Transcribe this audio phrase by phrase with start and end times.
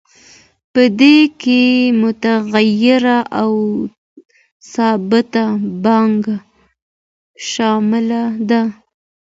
[0.73, 1.61] په دې کې
[2.01, 3.51] متغیره او
[4.73, 5.45] ثابته
[5.83, 6.37] پانګه
[7.49, 8.61] شامله ده